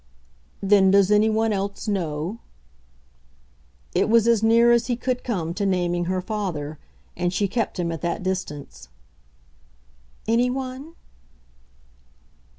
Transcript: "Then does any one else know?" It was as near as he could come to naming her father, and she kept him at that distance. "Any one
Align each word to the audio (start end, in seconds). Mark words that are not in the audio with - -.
"Then 0.63 0.89
does 0.89 1.11
any 1.11 1.29
one 1.29 1.53
else 1.53 1.87
know?" 1.87 2.39
It 3.93 4.09
was 4.09 4.27
as 4.27 4.41
near 4.41 4.71
as 4.71 4.87
he 4.87 4.95
could 4.95 5.23
come 5.23 5.53
to 5.53 5.63
naming 5.63 6.05
her 6.05 6.21
father, 6.21 6.79
and 7.15 7.31
she 7.31 7.47
kept 7.47 7.77
him 7.79 7.91
at 7.91 8.01
that 8.01 8.23
distance. 8.23 8.89
"Any 10.27 10.49
one 10.49 10.95